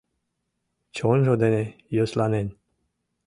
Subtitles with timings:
[0.95, 1.63] Чонжо дене
[1.95, 2.47] йӧсланен